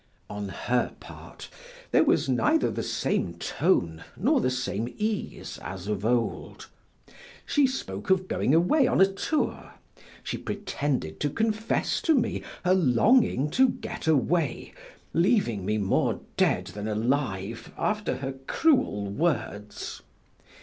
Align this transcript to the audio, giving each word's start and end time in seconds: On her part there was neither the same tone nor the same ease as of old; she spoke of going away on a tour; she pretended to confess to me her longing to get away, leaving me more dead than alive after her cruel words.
On 0.31 0.49
her 0.49 0.95
part 0.99 1.47
there 1.91 2.03
was 2.03 2.27
neither 2.27 2.71
the 2.71 2.81
same 2.81 3.35
tone 3.35 4.03
nor 4.17 4.41
the 4.41 4.49
same 4.49 4.91
ease 4.97 5.59
as 5.61 5.87
of 5.87 6.03
old; 6.03 6.65
she 7.45 7.67
spoke 7.67 8.09
of 8.09 8.27
going 8.27 8.55
away 8.55 8.87
on 8.87 8.99
a 8.99 9.05
tour; 9.05 9.73
she 10.23 10.39
pretended 10.39 11.19
to 11.19 11.29
confess 11.29 12.01
to 12.01 12.15
me 12.15 12.41
her 12.65 12.73
longing 12.73 13.51
to 13.51 13.69
get 13.69 14.07
away, 14.07 14.73
leaving 15.13 15.65
me 15.67 15.77
more 15.77 16.21
dead 16.35 16.65
than 16.73 16.87
alive 16.87 17.71
after 17.77 18.17
her 18.17 18.33
cruel 18.47 19.05
words. 19.05 20.01